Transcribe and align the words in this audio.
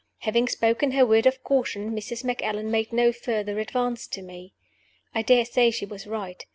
Having 0.21 0.47
spoken 0.47 0.93
her 0.93 1.05
word 1.05 1.27
of 1.27 1.43
caution, 1.43 1.91
Mrs. 1.91 2.23
Macallan 2.23 2.71
made 2.71 2.91
no 2.91 3.11
further 3.11 3.59
advance 3.59 4.07
to 4.07 4.23
me. 4.23 4.55
I 5.13 5.21
dare 5.21 5.45
say 5.45 5.69
she 5.69 5.85
was 5.85 6.07
right. 6.07 6.43